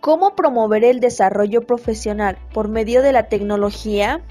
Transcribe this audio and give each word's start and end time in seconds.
¿Cómo 0.00 0.34
promover 0.34 0.82
el 0.82 0.98
desarrollo 0.98 1.60
profesional 1.60 2.38
por 2.54 2.68
medio 2.68 3.02
de 3.02 3.12
la 3.12 3.24
tecnología? 3.24 4.22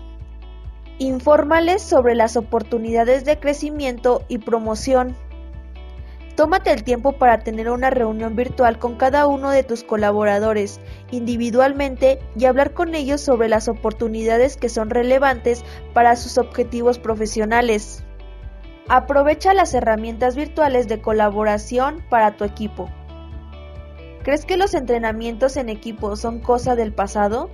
Infórmales 0.97 1.84
sobre 1.84 2.15
las 2.15 2.38
oportunidades 2.38 3.24
de 3.24 3.40
crecimiento 3.40 4.24
y 4.29 4.40
promoción. 4.40 5.16
Tómate 6.36 6.72
el 6.72 6.83
tiempo 6.83 7.12
para 7.12 7.44
tener 7.44 7.69
una 7.69 7.92
reunión 7.92 8.36
virtual 8.36 8.79
con 8.79 8.96
cada 8.96 9.28
uno 9.28 9.51
de 9.51 9.62
tus 9.62 9.83
colaboradores 9.83 10.79
individualmente 11.12 12.17
y 12.36 12.46
hablar 12.46 12.74
con 12.74 12.96
ellos 12.96 13.22
sobre 13.22 13.47
las 13.47 13.67
oportunidades 13.67 14.58
que 14.58 14.70
son 14.70 14.90
relevantes 14.90 15.63
para 15.94 16.16
sus 16.16 16.40
objetivos 16.40 16.98
profesionales. 16.98 18.04
Aprovecha 18.88 19.54
las 19.54 19.76
herramientas 19.76 20.36
virtuales 20.36 20.88
de 20.88 20.99
colaboración 20.99 22.04
para 22.09 22.38
tu 22.38 22.44
equipo. 22.44 22.90
¿Crees 24.30 24.46
que 24.46 24.58
los 24.58 24.76
entrenamientos 24.76 25.58
en 25.58 25.70
equipo 25.70 26.16
son 26.16 26.38
cosa 26.40 26.76
del 26.76 26.94
pasado? 26.94 27.50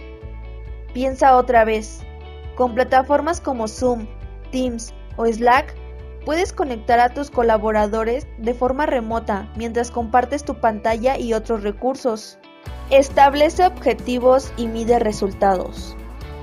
Piensa 0.93 1.37
otra 1.37 1.63
vez. 1.63 2.01
Con 2.55 2.75
plataformas 2.75 3.39
como 3.39 3.69
Zoom, 3.69 4.07
Teams 4.51 4.93
o 5.15 5.25
Slack, 5.25 5.73
puedes 6.25 6.51
conectar 6.51 6.99
a 6.99 7.13
tus 7.13 7.31
colaboradores 7.31 8.27
de 8.39 8.53
forma 8.53 8.85
remota 8.87 9.49
mientras 9.55 9.89
compartes 9.89 10.43
tu 10.43 10.59
pantalla 10.59 11.17
y 11.17 11.33
otros 11.33 11.63
recursos. 11.63 12.39
Establece 12.89 13.65
objetivos 13.65 14.51
y 14.57 14.67
mide 14.67 14.99
resultados. 14.99 15.95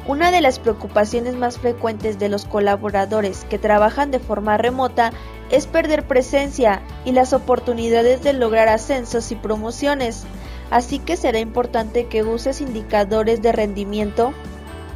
Una 0.06 0.30
de 0.30 0.40
las 0.40 0.58
preocupaciones 0.58 1.36
más 1.36 1.58
frecuentes 1.58 2.18
de 2.18 2.30
los 2.30 2.46
colaboradores 2.46 3.44
que 3.50 3.58
trabajan 3.58 4.10
de 4.10 4.18
forma 4.18 4.56
remota 4.56 5.12
es 5.52 5.66
perder 5.66 6.04
presencia 6.08 6.82
y 7.04 7.12
las 7.12 7.32
oportunidades 7.32 8.22
de 8.22 8.32
lograr 8.32 8.68
ascensos 8.68 9.30
y 9.30 9.36
promociones, 9.36 10.24
así 10.70 10.98
que 10.98 11.16
será 11.16 11.38
importante 11.38 12.06
que 12.06 12.24
uses 12.24 12.60
indicadores 12.60 13.42
de 13.42 13.52
rendimiento 13.52 14.32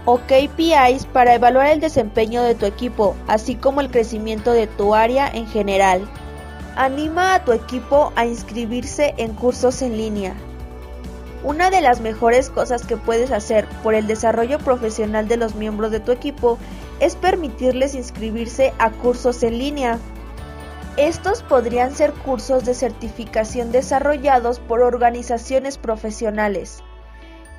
o 0.07 0.19
KPIs 0.19 1.05
para 1.13 1.35
evaluar 1.35 1.69
el 1.69 1.81
desempeño 1.81 2.43
de 2.43 2.55
tu 2.55 2.65
equipo, 2.65 3.15
así 3.29 3.55
como 3.55 3.81
el 3.81 3.91
crecimiento 3.91 4.53
de 4.53 4.67
tu 4.67 4.95
área 4.95 5.29
en 5.29 5.47
general. 5.47 6.09
Anima 6.75 7.35
a 7.35 7.45
tu 7.45 7.53
equipo 7.53 8.13
a 8.17 8.25
inscribirse 8.25 9.15
en 9.19 9.35
cursos 9.35 9.83
en 9.83 9.97
línea. 9.97 10.35
Una 11.43 11.71
de 11.71 11.81
las 11.81 12.01
mejores 12.01 12.51
cosas 12.51 12.87
que 12.87 12.97
puedes 12.97 13.31
hacer 13.31 13.67
por 13.83 13.95
el 13.95 14.07
desarrollo 14.07 14.59
profesional 14.59 15.29
de 15.29 15.37
los 15.37 15.55
miembros 15.55 15.91
de 15.91 16.01
tu 16.01 16.13
equipo 16.13 16.59
es 16.99 17.15
permitirles 17.15 17.95
inscribirse 17.95 18.73
a 18.79 18.91
cursos 18.91 19.43
en 19.43 19.59
línea. 19.59 19.99
Estos 20.97 21.43
podrían 21.43 21.95
ser 21.95 22.13
cursos 22.13 22.65
de 22.65 22.73
certificación 22.73 23.71
desarrollados 23.71 24.61
por 24.61 24.81
organizaciones 24.81 25.77
profesionales, 25.77 26.83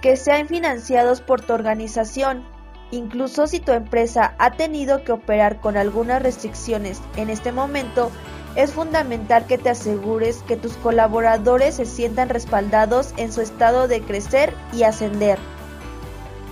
que 0.01 0.17
sean 0.17 0.47
financiados 0.47 1.21
por 1.21 1.41
tu 1.41 1.53
organización, 1.53 2.43
incluso 2.89 3.45
si 3.45 3.59
tu 3.59 3.73
empresa 3.73 4.33
ha 4.39 4.51
tenido 4.51 5.03
que 5.03 5.11
operar 5.11 5.61
con 5.61 5.77
algunas 5.77 6.23
restricciones 6.23 6.99
en 7.15 7.29
este 7.29 7.51
momento, 7.51 8.09
es 8.55 8.73
fundamental 8.73 9.45
que 9.45 9.59
te 9.59 9.69
asegures 9.69 10.41
que 10.47 10.57
tus 10.57 10.75
colaboradores 10.77 11.75
se 11.75 11.85
sientan 11.85 12.29
respaldados 12.29 13.13
en 13.17 13.31
su 13.31 13.41
estado 13.41 13.87
de 13.87 14.01
crecer 14.01 14.51
y 14.73 14.81
ascender. 14.81 15.37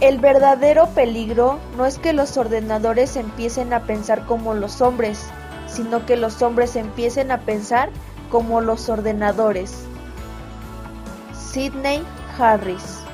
El 0.02 0.20
verdadero 0.20 0.88
peligro 0.90 1.58
no 1.78 1.88
es 1.88 1.98
que 1.98 2.14
los 2.14 2.38
ordenadores 2.38 3.16
empiecen 3.16 3.74
a 3.74 3.88
pensar 3.88 4.28
como 4.28 4.54
los 4.54 4.82
hombres, 4.82 5.32
sino 5.76 6.06
que 6.06 6.16
los 6.16 6.42
hombres 6.42 6.76
empiecen 6.78 7.32
a 7.32 7.42
pensar 7.42 7.90
como 8.32 8.62
los 8.62 8.88
ordenadores. 8.88 9.86
Sidney 11.34 12.02
Harris 12.38 13.05